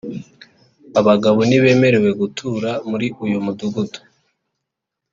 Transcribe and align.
Abagabo 0.99 1.39
ntibemerewe 1.47 2.09
gutura 2.21 2.69
muri 2.89 3.07
uyu 3.23 3.37
mudugudu 3.45 3.99